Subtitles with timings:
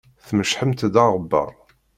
[0.27, 1.53] Tmecḥemt-d aɣebbar.